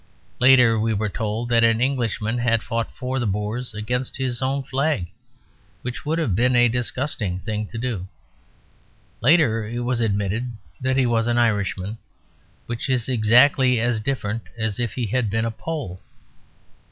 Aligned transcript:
Later 0.39 0.79
we 0.79 0.95
were 0.95 1.09
told 1.09 1.49
that 1.49 1.63
an 1.63 1.79
Englishman 1.79 2.39
had 2.39 2.63
fought 2.63 2.89
for 2.91 3.19
the 3.19 3.27
Boers 3.27 3.75
against 3.75 4.17
his 4.17 4.41
own 4.41 4.63
flag, 4.63 5.05
which 5.83 6.07
would 6.07 6.17
have 6.17 6.33
been 6.35 6.55
a 6.55 6.67
disgusting 6.67 7.37
thing 7.39 7.67
to 7.67 7.77
do. 7.77 8.07
Later, 9.21 9.63
it 9.67 9.81
was 9.81 10.01
admitted 10.01 10.53
that 10.81 10.97
he 10.97 11.05
was 11.05 11.27
an 11.27 11.37
Irishman; 11.37 11.99
which 12.65 12.89
is 12.89 13.07
exactly 13.07 13.79
as 13.79 13.99
different 13.99 14.41
as 14.57 14.79
if 14.79 14.93
he 14.95 15.05
had 15.05 15.29
been 15.29 15.45
a 15.45 15.51
Pole. 15.51 16.01